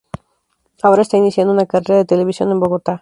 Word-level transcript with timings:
Ahora 0.81 1.03
está 1.03 1.17
iniciando 1.17 1.53
una 1.53 1.67
carrera 1.67 1.97
de 1.99 2.05
televisión 2.05 2.49
en 2.49 2.59
Bogotá. 2.59 2.99